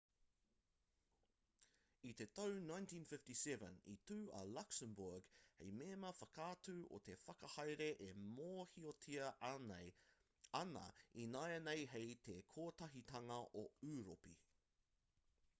[2.11, 8.09] i te tau 1957 i tū a luxembourg hei mema whakatū o te whakahaere e
[8.23, 9.29] mōhiotia
[10.63, 10.89] ana
[11.27, 14.35] ināianei hei te kotahitanga o ūropi